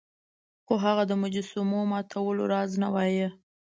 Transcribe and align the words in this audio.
خو 0.65 0.73
هغه 0.85 1.03
د 1.07 1.11
مجسمو 1.23 1.81
ماتولو 1.91 2.43
راز 2.53 2.71
نه 2.83 2.87
وایه. 2.93 3.29